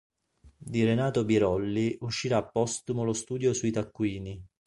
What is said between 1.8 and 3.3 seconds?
uscirà postumo lo